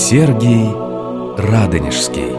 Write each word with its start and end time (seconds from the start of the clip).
Сергий 0.00 0.68
Радонежский 1.36 2.30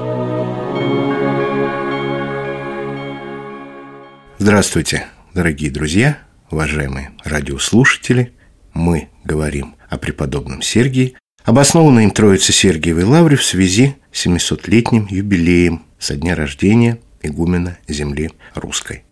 Здравствуйте, 4.37 5.07
дорогие 5.33 5.69
друзья, 5.69 6.19
уважаемые 6.49 7.11
радиослушатели. 7.25 8.31
Мы 8.73 9.09
говорим 9.25 9.75
о 9.89 9.97
преподобном 9.97 10.61
Сергии, 10.61 11.17
обоснованной 11.43 12.05
им 12.05 12.11
Троице 12.11 12.53
Сергиевой 12.53 13.03
Лавре 13.03 13.35
в 13.35 13.43
связи 13.43 13.97
с 14.13 14.25
700-летним 14.25 15.07
юбилеем 15.09 15.83
со 15.99 16.15
дня 16.15 16.35
рождения 16.35 16.99
игумена 17.21 17.77
земли 17.89 18.31
русской. 18.55 19.03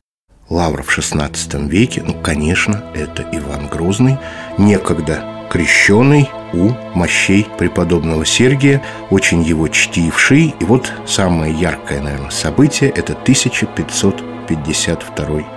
Лавра 0.48 0.84
в 0.84 0.98
XVI 0.98 1.68
веке, 1.68 2.02
ну, 2.02 2.14
конечно, 2.14 2.82
это 2.96 3.28
Иван 3.30 3.68
Грозный, 3.68 4.18
некогда 4.58 5.37
крещенный 5.50 6.30
у 6.54 6.72
мощей 6.94 7.48
преподобного 7.58 8.26
Сергия, 8.26 8.82
очень 9.10 9.42
его 9.42 9.68
чтивший. 9.68 10.56
И 10.60 10.66
вот 10.66 10.94
самое 11.06 11.54
яркое, 11.54 12.02
наверное, 12.02 12.30
событие– 12.30 12.90
это 12.96 13.14
1552 13.14 15.26
год. 15.26 15.57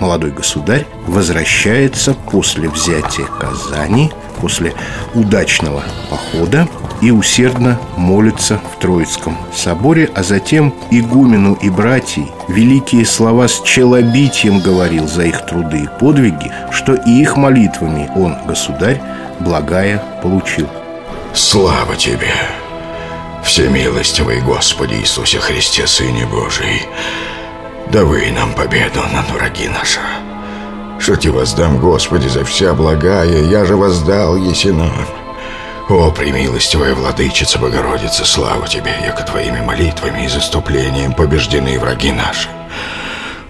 Молодой 0.00 0.30
государь 0.30 0.86
возвращается 1.06 2.14
после 2.14 2.68
взятия 2.68 3.26
Казани, 3.26 4.12
после 4.40 4.74
удачного 5.14 5.82
похода 6.10 6.68
и 7.00 7.10
усердно 7.10 7.78
молится 7.96 8.60
в 8.74 8.78
Троицком 8.78 9.38
соборе, 9.54 10.10
а 10.14 10.22
затем 10.22 10.74
игумену 10.90 11.54
и 11.54 11.70
братьей 11.70 12.30
великие 12.48 13.06
слова 13.06 13.48
с 13.48 13.62
челобитием 13.62 14.60
говорил 14.60 15.08
за 15.08 15.22
их 15.22 15.46
труды 15.46 15.84
и 15.84 16.00
подвиги, 16.00 16.52
что 16.70 16.94
и 16.94 17.10
их 17.22 17.36
молитвами 17.36 18.10
он, 18.14 18.36
государь, 18.46 19.00
благая 19.40 20.02
получил. 20.22 20.68
Слава 21.32 21.96
Тебе, 21.96 22.32
всемилостивый 23.44 24.40
Господи 24.40 24.94
Иисусе 24.94 25.38
Христе, 25.38 25.86
Сыне 25.86 26.26
Божий, 26.26 26.82
давай 27.92 28.30
нам 28.32 28.52
победу 28.54 29.00
над 29.12 29.30
враги. 29.30 29.70
Что 30.98 31.16
тебе 31.16 31.32
воздам, 31.32 31.78
Господи, 31.78 32.28
за 32.28 32.44
вся 32.44 32.74
благая, 32.74 33.44
я 33.44 33.64
же 33.64 33.76
воздал 33.76 34.36
Есинам. 34.36 34.92
О, 35.88 36.10
премилостивая 36.10 36.94
владычица 36.94 37.58
Богородица, 37.58 38.24
слава 38.24 38.66
тебе, 38.66 38.92
яко 39.04 39.22
твоими 39.22 39.60
молитвами 39.60 40.24
и 40.24 40.28
заступлением 40.28 41.12
побеждены 41.12 41.78
враги 41.78 42.10
наши. 42.10 42.48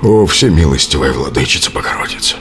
О, 0.02 0.26
всемилостивая 0.26 1.12
владычица 1.12 1.70
Богородица, 1.70 2.36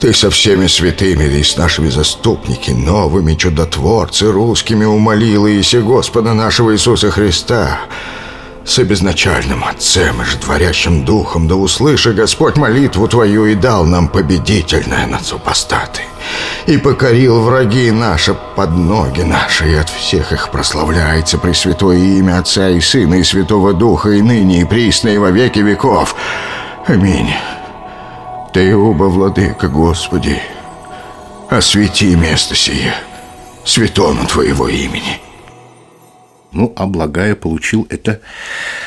ты 0.00 0.14
со 0.14 0.30
всеми 0.30 0.68
святыми 0.68 1.24
и 1.24 1.42
с 1.42 1.58
нашими 1.58 1.90
заступники, 1.90 2.70
новыми 2.70 3.34
чудотворцы 3.34 4.32
русскими 4.32 4.86
умолила 4.86 5.48
Иси 5.60 5.80
Господа 5.80 6.32
нашего 6.32 6.72
Иисуса 6.72 7.10
Христа, 7.10 7.80
с 8.64 8.78
обезначальным 8.78 9.64
Отцем 9.64 10.22
и 10.22 10.24
же 10.24 10.38
Духом, 11.04 11.48
да 11.48 11.54
услыши 11.54 12.12
Господь 12.12 12.56
молитву 12.56 13.06
Твою 13.08 13.46
и 13.46 13.54
дал 13.54 13.84
нам 13.84 14.08
победительное 14.08 15.06
над 15.06 15.24
супостаты 15.24 16.02
и 16.66 16.78
покорил 16.78 17.42
враги 17.42 17.90
наши 17.90 18.34
под 18.56 18.70
ноги 18.70 19.20
наши, 19.20 19.70
и 19.70 19.74
от 19.74 19.88
всех 19.90 20.32
их 20.32 20.50
прославляется 20.50 21.38
Пресвятое 21.38 21.98
имя 21.98 22.38
Отца 22.38 22.70
и 22.70 22.80
Сына 22.80 23.14
и 23.14 23.22
Святого 23.22 23.74
Духа, 23.74 24.10
и 24.10 24.22
ныне, 24.22 24.62
и 24.62 24.64
присно, 24.64 25.08
и 25.08 25.18
во 25.18 25.30
веки 25.30 25.58
веков. 25.58 26.16
Аминь. 26.86 27.34
Ты, 28.52 28.74
оба, 28.76 29.04
Владыка, 29.04 29.68
Господи, 29.68 30.40
освети 31.50 32.14
место 32.14 32.54
сие, 32.54 32.94
святону 33.64 34.26
Твоего 34.26 34.68
имени». 34.68 35.20
Ну, 36.54 36.72
а 36.76 36.86
Благая 36.86 37.34
получил 37.34 37.86
это, 37.90 38.20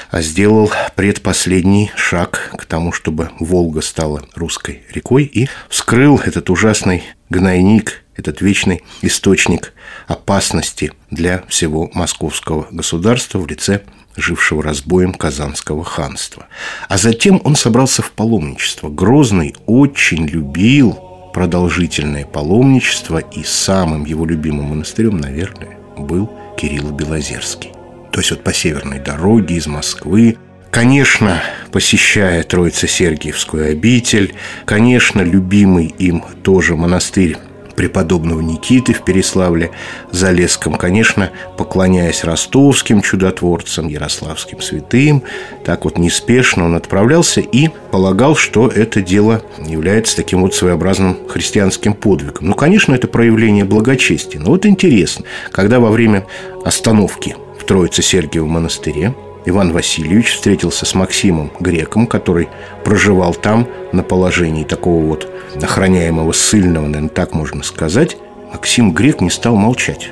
а 0.10 0.22
сделал 0.22 0.72
предпоследний 0.96 1.92
шаг 1.96 2.52
к 2.58 2.66
тому, 2.66 2.94
чтобы 2.94 3.30
Волга 3.40 3.82
стала 3.82 4.24
русской 4.36 4.84
рекой 4.94 5.26
и 5.26 5.50
вскрыл 5.70 6.18
этот 6.18 6.50
ужасный 6.50 7.04
гнойник, 7.30 8.04
этот 8.16 8.42
вечный 8.42 8.84
источник 9.02 9.74
опасности 10.08 10.94
для 11.12 11.44
всего 11.50 11.92
московского 11.94 12.68
государства 12.72 13.40
в 13.40 13.48
лице 13.48 13.82
жившего 14.16 14.64
разбоем 14.64 15.14
Казанского 15.14 15.84
ханства. 15.84 16.48
А 16.90 16.98
затем 16.98 17.42
он 17.44 17.56
собрался 17.56 18.02
в 18.02 18.12
паломничество. 18.12 18.90
Грозный 18.90 19.56
очень 19.66 20.26
любил 20.26 20.94
продолжительное 21.34 22.26
паломничество, 22.26 23.20
и 23.20 23.44
самым 23.44 24.06
его 24.06 24.26
любимым 24.26 24.68
монастырем, 24.68 25.18
наверное, 25.18 25.78
был 25.96 26.32
Кирилл 26.58 26.92
Белозерский. 26.92 27.72
То 28.12 28.20
есть 28.20 28.32
вот 28.32 28.44
по 28.44 28.54
северной 28.54 29.00
дороге 29.00 29.56
из 29.56 29.68
Москвы, 29.68 30.38
Конечно, 30.70 31.42
посещая 31.72 32.44
Троице-Сергиевскую 32.44 33.72
обитель, 33.72 34.36
конечно, 34.66 35.22
любимый 35.22 35.88
им 35.98 36.24
тоже 36.44 36.76
монастырь 36.76 37.38
преподобного 37.78 38.42
Никиты 38.42 38.92
в 38.92 39.04
Переславле 39.04 39.72
Залесском, 40.12 40.74
конечно, 40.74 41.32
поклоняясь 41.58 42.24
ростовским 42.26 43.02
чудотворцам, 43.02 43.88
ярославским 43.88 44.60
святым, 44.62 45.24
так 45.64 45.86
вот 45.86 45.98
неспешно 45.98 46.66
он 46.66 46.76
отправлялся 46.76 47.40
и 47.40 47.70
полагал, 47.92 48.36
что 48.36 48.68
это 48.68 49.02
дело 49.02 49.44
является 49.66 50.16
таким 50.16 50.42
вот 50.42 50.56
своеобразным 50.56 51.18
христианским 51.30 51.94
подвигом. 51.94 52.48
Ну, 52.48 52.56
конечно, 52.56 52.96
это 52.96 53.08
проявление 53.08 53.64
благочестия. 53.64 54.42
Но 54.42 54.50
вот 54.50 54.66
интересно, 54.66 55.26
когда 55.52 55.80
во 55.80 55.92
время 55.92 56.26
остановки 56.66 57.36
в 57.60 57.64
Троице-Сергиевом 57.64 58.50
монастыре 58.50 59.14
Иван 59.48 59.72
Васильевич 59.72 60.34
встретился 60.34 60.86
с 60.86 60.94
Максимом 60.94 61.52
Греком, 61.62 62.06
который 62.06 62.50
проживал 62.84 63.34
там 63.34 63.66
на 63.94 64.04
положении 64.04 64.66
такого 64.66 65.02
вот 65.06 65.32
охраняемого 65.56 66.34
ссыльного, 66.34 66.86
наверное, 66.86 67.08
так 67.08 67.34
можно 67.34 67.64
сказать. 67.64 68.18
Максим 68.52 68.92
Грек 68.92 69.22
не 69.22 69.30
стал 69.30 69.56
молчать. 69.56 70.12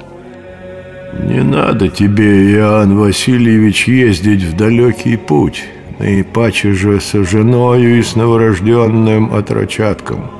«Не 1.19 1.43
надо 1.43 1.89
тебе, 1.89 2.49
Иоанн 2.53 2.97
Васильевич, 2.97 3.89
ездить 3.89 4.43
в 4.43 4.55
далекий 4.55 5.17
путь, 5.17 5.65
наипаче 5.99 6.71
же 6.71 7.01
со 7.01 7.25
женою 7.25 7.99
и 7.99 8.03
с 8.03 8.15
новорожденным 8.15 9.33
отрочатком. 9.33 10.31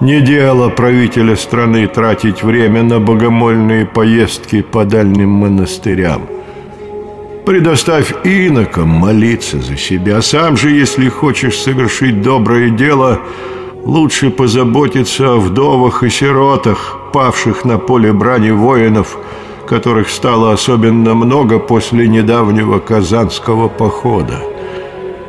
Не 0.00 0.22
дело 0.22 0.70
правителя 0.70 1.36
страны 1.36 1.86
тратить 1.86 2.42
время 2.42 2.82
на 2.82 2.98
богомольные 2.98 3.84
поездки 3.84 4.62
по 4.62 4.86
дальним 4.86 5.28
монастырям». 5.28 6.41
Предоставь 7.44 8.14
инокам 8.22 8.88
молиться 8.88 9.58
за 9.58 9.76
себя. 9.76 10.22
Сам 10.22 10.56
же, 10.56 10.70
если 10.70 11.08
хочешь 11.08 11.58
совершить 11.58 12.22
доброе 12.22 12.70
дело, 12.70 13.20
лучше 13.84 14.30
позаботиться 14.30 15.32
о 15.32 15.38
вдовах 15.38 16.04
и 16.04 16.08
сиротах, 16.08 16.98
павших 17.12 17.64
на 17.64 17.78
поле 17.78 18.12
брани 18.12 18.52
воинов, 18.52 19.18
которых 19.66 20.08
стало 20.08 20.52
особенно 20.52 21.14
много 21.14 21.58
после 21.58 22.06
недавнего 22.06 22.78
казанского 22.78 23.66
похода. 23.66 24.38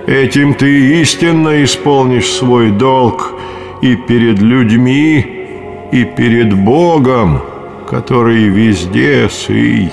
Этим 0.05 0.53
ты 0.53 1.01
истинно 1.01 1.63
исполнишь 1.63 2.29
свой 2.29 2.69
долг 2.69 3.33
и 3.81 3.95
перед 3.95 4.39
людьми, 4.39 5.25
и 5.91 6.05
перед 6.05 6.53
Богом, 6.53 7.41
который 7.89 8.49
везде 8.49 9.29
сый 9.29 9.91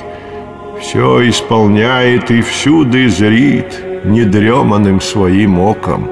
все 0.80 1.28
исполняет 1.28 2.30
и 2.30 2.40
всюду 2.40 3.08
зрит 3.08 3.84
недреманным 4.04 5.00
своим 5.00 5.60
оком. 5.60 6.10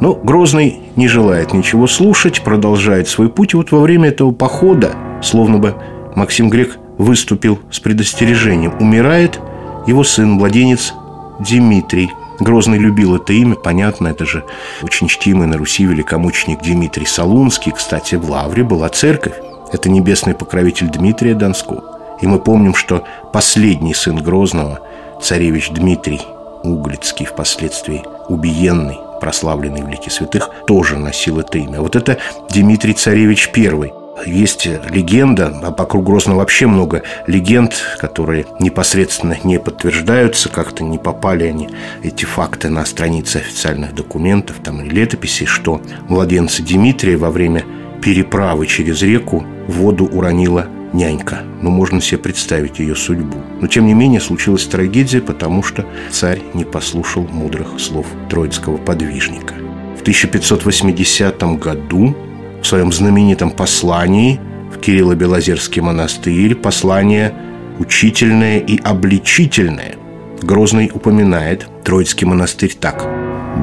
Но 0.00 0.14
Грозный 0.14 0.80
не 0.96 1.08
желает 1.08 1.52
ничего 1.52 1.86
слушать, 1.86 2.42
продолжает 2.42 3.08
свой 3.08 3.28
путь. 3.28 3.52
И 3.52 3.56
вот 3.56 3.72
во 3.72 3.80
время 3.80 4.08
этого 4.08 4.30
похода, 4.30 4.94
словно 5.22 5.58
бы 5.58 5.74
Максим 6.14 6.48
Грек 6.48 6.78
выступил 6.98 7.58
с 7.70 7.80
предостережением, 7.80 8.74
умирает 8.80 9.40
его 9.86 10.04
сын, 10.04 10.30
младенец 10.30 10.94
Дмитрий. 11.40 12.10
Грозный 12.40 12.78
любил 12.78 13.16
это 13.16 13.32
имя, 13.32 13.56
понятно, 13.56 14.08
это 14.08 14.24
же 14.24 14.44
очень 14.82 15.08
чтимый 15.08 15.48
на 15.48 15.58
Руси 15.58 15.84
великомученик 15.84 16.62
Дмитрий 16.62 17.06
Солунский. 17.06 17.72
Кстати, 17.72 18.14
в 18.14 18.30
Лавре 18.30 18.62
была 18.62 18.88
церковь. 18.88 19.34
Это 19.72 19.90
небесный 19.90 20.34
покровитель 20.34 20.88
Дмитрия 20.88 21.34
Донского. 21.34 21.97
И 22.20 22.26
мы 22.26 22.38
помним, 22.38 22.74
что 22.74 23.04
последний 23.32 23.94
сын 23.94 24.16
Грозного, 24.16 24.80
царевич 25.22 25.70
Дмитрий 25.70 26.20
Углицкий, 26.62 27.26
впоследствии 27.26 28.02
убиенный, 28.28 28.98
прославленный 29.20 29.82
в 29.82 29.88
лике 29.88 30.10
святых, 30.10 30.50
тоже 30.66 30.96
носил 30.96 31.40
это 31.40 31.58
имя. 31.58 31.80
Вот 31.80 31.96
это 31.96 32.18
Дмитрий 32.50 32.94
Царевич 32.94 33.50
I. 33.56 33.92
Есть 34.26 34.66
легенда, 34.66 35.52
а 35.62 35.70
вокруг 35.70 36.04
Грозного 36.04 36.38
вообще 36.38 36.66
много 36.66 37.02
легенд, 37.28 37.74
которые 37.98 38.46
непосредственно 38.58 39.36
не 39.44 39.60
подтверждаются, 39.60 40.48
как-то 40.48 40.82
не 40.82 40.98
попали 40.98 41.44
они, 41.44 41.68
эти 42.02 42.24
факты, 42.24 42.68
на 42.68 42.84
страницы 42.84 43.36
официальных 43.36 43.94
документов 43.94 44.56
там, 44.64 44.82
и 44.82 44.88
летописей, 44.88 45.46
что 45.46 45.80
младенца 46.08 46.64
Дмитрия 46.64 47.16
во 47.16 47.30
время 47.30 47.64
переправы 48.02 48.66
через 48.66 49.02
реку 49.02 49.44
в 49.68 49.74
воду 49.74 50.06
уронила 50.06 50.66
нянька. 50.92 51.42
Ну, 51.62 51.70
можно 51.70 52.00
себе 52.00 52.18
представить 52.18 52.78
ее 52.78 52.94
судьбу. 52.94 53.38
Но, 53.60 53.66
тем 53.66 53.86
не 53.86 53.94
менее, 53.94 54.20
случилась 54.20 54.66
трагедия, 54.66 55.20
потому 55.20 55.62
что 55.62 55.84
царь 56.10 56.40
не 56.54 56.64
послушал 56.64 57.26
мудрых 57.30 57.78
слов 57.78 58.06
троицкого 58.30 58.76
подвижника. 58.76 59.54
В 59.96 60.00
1580 60.02 61.58
году 61.58 62.16
в 62.62 62.66
своем 62.66 62.92
знаменитом 62.92 63.50
послании 63.50 64.40
в 64.72 64.78
Кирилло-Белозерский 64.80 65.80
монастырь 65.80 66.54
послание 66.54 67.34
учительное 67.78 68.58
и 68.58 68.78
обличительное. 68.78 69.96
Грозный 70.42 70.90
упоминает 70.92 71.66
Троицкий 71.84 72.26
монастырь 72.26 72.74
так. 72.78 73.06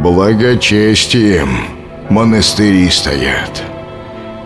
«Благочестием 0.01 1.49
монастыри 2.09 2.89
стоят, 2.89 3.63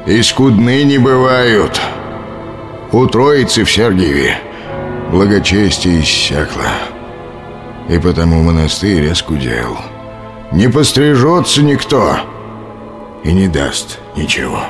и 0.06 0.22
скудны 0.22 0.84
не 0.84 0.98
бывают. 0.98 1.80
У 2.92 3.06
Троицы 3.06 3.66
в 3.66 3.72
Сергиеве 3.72 4.36
благочестие 5.12 6.02
иссякло, 6.02 6.66
и 7.88 8.00
потому 8.00 8.42
монастырь 8.42 9.12
оскудел. 9.12 9.78
Не 10.52 10.70
пострижется 10.70 11.62
никто 11.62 12.18
и 13.24 13.32
не 13.32 13.48
даст 13.48 14.00
ничего». 14.16 14.64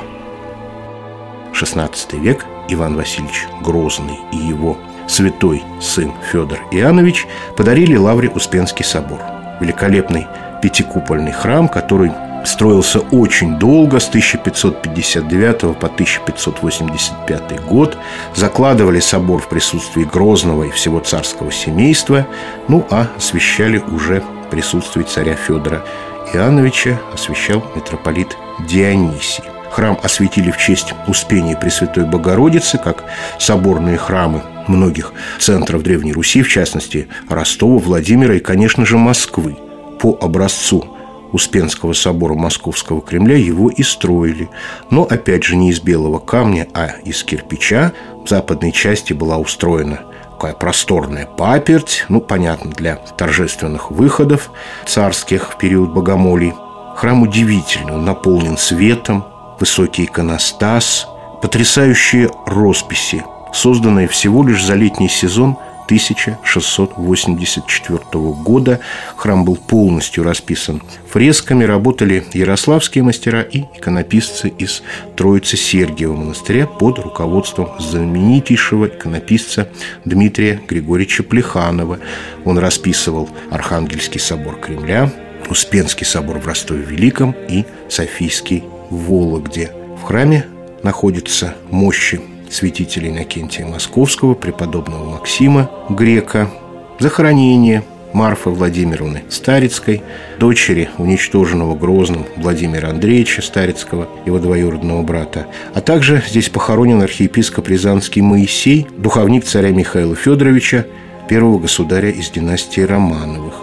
XVI 1.54 1.90
век 2.20 2.44
Иван 2.68 2.94
Васильевич 2.94 3.46
Грозный 3.62 4.20
и 4.32 4.36
его 4.36 4.76
святой 5.08 5.62
сын 5.80 6.12
Федор 6.30 6.58
Иоаннович 6.72 7.26
подарили 7.56 7.96
Лавре 7.96 8.28
Успенский 8.28 8.84
собор. 8.84 9.20
Великолепный 9.60 10.26
пятикупольный 10.60 11.32
храм, 11.32 11.68
который 11.68 12.12
строился 12.44 13.00
очень 13.00 13.58
долго, 13.58 14.00
с 14.00 14.08
1559 14.08 15.60
по 15.78 15.86
1585 15.86 17.60
год. 17.66 17.96
Закладывали 18.34 19.00
собор 19.00 19.40
в 19.40 19.48
присутствии 19.48 20.04
Грозного 20.04 20.64
и 20.64 20.70
всего 20.70 21.00
царского 21.00 21.52
семейства, 21.52 22.26
ну 22.68 22.86
а 22.90 23.08
освящали 23.16 23.78
уже 23.78 24.20
в 24.20 24.50
присутствии 24.50 25.02
царя 25.02 25.34
Федора 25.34 25.84
Иоанновича, 26.32 26.98
освящал 27.12 27.64
митрополит 27.74 28.36
Дионисий. 28.68 29.44
Храм 29.70 29.98
осветили 30.02 30.50
в 30.50 30.58
честь 30.58 30.94
Успения 31.06 31.56
Пресвятой 31.56 32.04
Богородицы, 32.04 32.76
как 32.78 33.04
соборные 33.38 33.96
храмы 33.96 34.42
многих 34.66 35.12
центров 35.38 35.82
Древней 35.82 36.12
Руси, 36.12 36.42
в 36.42 36.48
частности 36.48 37.08
Ростова, 37.28 37.78
Владимира 37.78 38.34
и, 38.34 38.40
конечно 38.40 38.84
же, 38.84 38.98
Москвы. 38.98 39.56
По 40.00 40.18
образцу 40.20 40.96
Успенского 41.32 41.92
собора 41.92 42.34
Московского 42.34 43.00
Кремля 43.00 43.36
его 43.36 43.70
и 43.70 43.82
строили. 43.82 44.50
Но, 44.90 45.02
опять 45.02 45.44
же, 45.44 45.56
не 45.56 45.70
из 45.70 45.80
белого 45.80 46.18
камня, 46.18 46.68
а 46.74 46.88
из 47.04 47.22
кирпича. 47.22 47.92
В 48.24 48.28
западной 48.28 48.72
части 48.72 49.12
была 49.12 49.38
устроена 49.38 50.00
такая 50.40 50.54
просторная 50.54 51.26
паперть, 51.26 52.06
ну, 52.08 52.22
понятно, 52.22 52.70
для 52.70 52.96
торжественных 52.96 53.90
выходов 53.90 54.50
царских 54.86 55.52
в 55.52 55.58
период 55.58 55.92
богомолий. 55.92 56.54
Храм 56.96 57.22
удивительный, 57.22 57.92
он 57.92 58.06
наполнен 58.06 58.56
светом, 58.56 59.26
высокий 59.58 60.04
иконостас, 60.04 61.06
потрясающие 61.42 62.30
росписи, 62.46 63.22
созданные 63.52 64.08
всего 64.08 64.42
лишь 64.42 64.64
за 64.64 64.76
летний 64.76 65.10
сезон 65.10 65.58
1684 65.90 67.98
года. 68.44 68.78
Храм 69.16 69.44
был 69.44 69.56
полностью 69.56 70.22
расписан 70.22 70.80
фресками, 71.10 71.64
работали 71.64 72.24
ярославские 72.32 73.02
мастера 73.02 73.42
и 73.42 73.64
иконописцы 73.76 74.52
из 74.56 74.84
Троицы 75.16 75.56
Сергиева 75.56 76.14
монастыря 76.14 76.68
под 76.68 77.00
руководством 77.00 77.70
знаменитейшего 77.80 78.86
иконописца 78.86 79.68
Дмитрия 80.04 80.62
Григорьевича 80.68 81.24
Плеханова. 81.24 81.98
Он 82.44 82.58
расписывал 82.58 83.28
Архангельский 83.50 84.20
собор 84.20 84.60
Кремля, 84.60 85.12
Успенский 85.48 86.06
собор 86.06 86.38
в 86.38 86.46
Ростове-Великом 86.46 87.34
и 87.48 87.64
Софийский 87.88 88.62
в 88.90 89.10
Вологде. 89.10 89.72
В 90.00 90.04
храме 90.04 90.46
находятся 90.84 91.56
мощи 91.68 92.20
святителей 92.50 93.10
Иннокентия 93.10 93.66
Московского, 93.66 94.34
преподобного 94.34 95.10
Максима 95.10 95.70
Грека, 95.88 96.50
захоронение 96.98 97.82
Марфы 98.12 98.50
Владимировны 98.50 99.22
Старицкой, 99.28 100.02
дочери 100.38 100.90
уничтоженного 100.98 101.76
Грозным 101.76 102.26
Владимира 102.36 102.90
Андреевича 102.90 103.42
Старицкого, 103.42 104.08
его 104.26 104.38
двоюродного 104.38 105.02
брата. 105.02 105.46
А 105.74 105.80
также 105.80 106.22
здесь 106.28 106.48
похоронен 106.48 107.02
архиепископ 107.02 107.68
Рязанский 107.68 108.22
Моисей, 108.22 108.86
духовник 108.96 109.44
царя 109.44 109.70
Михаила 109.70 110.16
Федоровича, 110.16 110.86
первого 111.28 111.60
государя 111.60 112.10
из 112.10 112.30
династии 112.30 112.80
Романовых. 112.80 113.59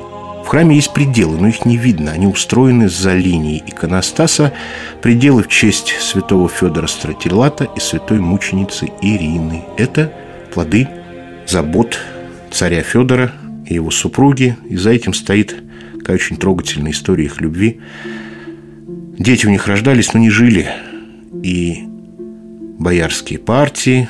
В 0.47 0.49
храме 0.49 0.77
есть 0.77 0.93
пределы, 0.93 1.37
но 1.37 1.49
их 1.49 1.65
не 1.65 1.75
видно. 1.75 2.13
Они 2.13 2.25
устроены 2.25 2.87
за 2.87 3.13
линией 3.13 3.61
иконостаса. 3.67 4.53
Пределы 5.01 5.43
в 5.43 5.49
честь 5.49 5.97
святого 5.99 6.47
Федора 6.47 6.87
Стратилата 6.87 7.67
и 7.75 7.81
святой 7.81 8.21
мученицы 8.21 8.87
Ирины. 9.01 9.65
Это 9.75 10.09
плоды 10.53 10.87
забот 11.45 11.99
царя 12.49 12.81
Федора 12.81 13.33
и 13.65 13.73
его 13.73 13.91
супруги. 13.91 14.55
И 14.69 14.77
за 14.77 14.91
этим 14.91 15.13
стоит 15.13 15.53
такая 15.99 16.15
очень 16.15 16.37
трогательная 16.37 16.93
история 16.93 17.25
их 17.25 17.41
любви. 17.41 17.81
Дети 19.19 19.47
у 19.47 19.49
них 19.49 19.67
рождались, 19.67 20.13
но 20.13 20.21
не 20.21 20.29
жили. 20.29 20.69
И 21.43 21.83
боярские 22.79 23.39
партии, 23.39 24.07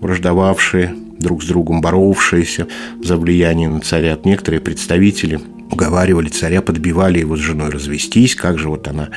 враждовавшие, 0.00 0.94
друг 1.18 1.42
с 1.42 1.48
другом 1.48 1.80
боровшиеся 1.80 2.68
за 3.02 3.16
влияние 3.16 3.68
на 3.68 3.80
царя, 3.80 4.16
некоторые 4.22 4.60
представители– 4.60 5.40
уговаривали 5.70 6.28
царя, 6.28 6.62
подбивали 6.62 7.18
его 7.18 7.36
с 7.36 7.40
женой 7.40 7.70
развестись, 7.70 8.34
как 8.34 8.58
же 8.58 8.68
вот 8.68 8.88
она 8.88 9.10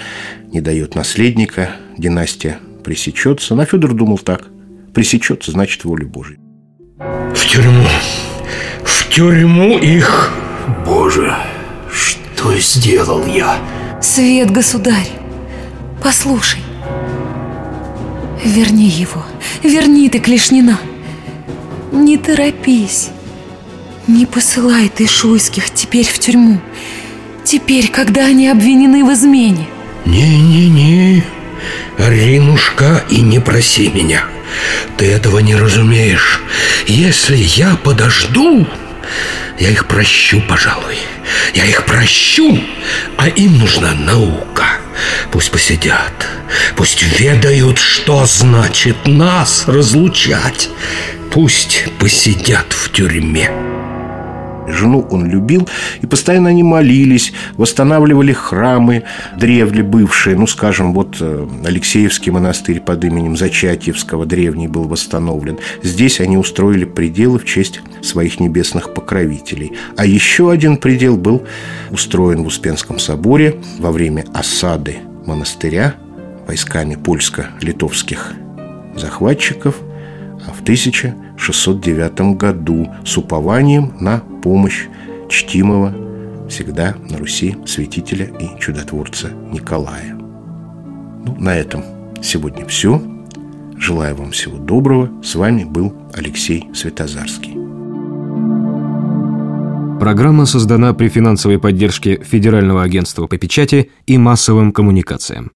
не 0.51 0.61
дает 0.61 0.95
наследника, 0.95 1.71
династия 1.97 2.59
пресечется. 2.83 3.55
На 3.55 3.65
Федор 3.65 3.93
думал 3.93 4.17
так, 4.17 4.47
пресечется, 4.93 5.51
значит, 5.51 5.83
воля 5.83 6.05
Божья. 6.05 6.37
В 6.97 7.45
тюрьму, 7.45 7.87
в 8.83 9.09
тюрьму 9.09 9.77
их. 9.77 10.31
Боже, 10.85 11.35
что 11.93 12.57
сделал 12.57 13.25
я? 13.25 13.59
Свет, 14.01 14.51
государь, 14.51 15.09
послушай. 16.01 16.61
Верни 18.43 18.87
его, 18.87 19.25
верни 19.63 20.09
ты, 20.09 20.19
Клешнина. 20.19 20.79
Не 21.91 22.17
торопись. 22.17 23.09
Не 24.07 24.25
посылай 24.25 24.87
ты 24.87 25.05
шуйских 25.05 25.69
теперь 25.69 26.07
в 26.07 26.17
тюрьму. 26.17 26.61
Теперь, 27.43 27.89
когда 27.89 28.25
они 28.25 28.47
обвинены 28.47 29.03
в 29.03 29.13
измене. 29.13 29.67
Не-не-не, 30.05 31.25
Ринушка, 31.97 33.03
и 33.09 33.19
не 33.19 33.39
проси 33.39 33.89
меня. 33.89 34.23
Ты 34.97 35.07
этого 35.07 35.39
не 35.39 35.55
разумеешь. 35.55 36.41
Если 36.87 37.35
я 37.35 37.75
подожду, 37.75 38.65
я 39.59 39.69
их 39.69 39.87
прощу, 39.87 40.41
пожалуй. 40.47 40.97
Я 41.53 41.65
их 41.65 41.85
прощу, 41.85 42.57
а 43.17 43.27
им 43.27 43.57
нужна 43.57 43.93
наука. 43.93 44.65
Пусть 45.31 45.51
посидят, 45.51 46.27
пусть 46.77 47.03
ведают, 47.19 47.77
что 47.77 48.25
значит 48.25 49.05
нас 49.05 49.65
разлучать. 49.67 50.69
Пусть 51.29 51.85
посидят 51.99 52.71
в 52.71 52.89
тюрьме. 52.91 53.51
Жену 54.67 55.07
он 55.09 55.25
любил, 55.27 55.67
и 56.01 56.05
постоянно 56.05 56.49
они 56.49 56.63
молились, 56.63 57.33
восстанавливали 57.55 58.33
храмы 58.33 59.03
древли 59.37 59.81
бывшие. 59.81 60.35
Ну, 60.35 60.47
скажем, 60.47 60.93
вот 60.93 61.17
э, 61.19 61.47
Алексеевский 61.65 62.31
монастырь 62.31 62.79
под 62.79 63.03
именем 63.05 63.37
Зачатьевского 63.37 64.25
древний 64.25 64.67
был 64.67 64.83
восстановлен. 64.83 65.57
Здесь 65.83 66.19
они 66.19 66.37
устроили 66.37 66.85
пределы 66.85 67.39
в 67.39 67.45
честь 67.45 67.81
своих 68.01 68.39
небесных 68.39 68.93
покровителей. 68.93 69.73
А 69.95 70.05
еще 70.05 70.51
один 70.51 70.77
предел 70.77 71.17
был 71.17 71.43
устроен 71.89 72.43
в 72.43 72.47
Успенском 72.47 72.99
соборе 72.99 73.55
во 73.79 73.91
время 73.91 74.25
осады 74.33 74.97
монастыря 75.25 75.95
войсками 76.47 76.95
польско-литовских 76.95 78.33
захватчиков 78.95 79.75
а 80.47 80.53
в 80.53 80.61
1609 80.61 82.37
году 82.37 82.89
с 83.05 83.17
упованием 83.17 83.93
на 83.99 84.19
помощь 84.41 84.87
чтимого 85.29 85.93
всегда 86.49 86.95
на 87.09 87.17
Руси 87.17 87.57
святителя 87.65 88.31
и 88.39 88.59
чудотворца 88.59 89.29
Николая. 89.51 90.15
Ну, 90.15 91.35
на 91.37 91.55
этом 91.55 91.83
сегодня 92.21 92.65
все. 92.65 93.01
Желаю 93.77 94.15
вам 94.15 94.31
всего 94.31 94.57
доброго. 94.57 95.11
С 95.21 95.35
вами 95.35 95.63
был 95.65 95.93
Алексей 96.13 96.69
Светозарский. 96.73 97.53
Программа 99.99 100.45
создана 100.45 100.93
при 100.93 101.09
финансовой 101.09 101.59
поддержке 101.59 102.23
Федерального 102.23 102.83
агентства 102.83 103.27
по 103.27 103.37
печати 103.37 103.91
и 104.05 104.17
массовым 104.17 104.71
коммуникациям. 104.71 105.51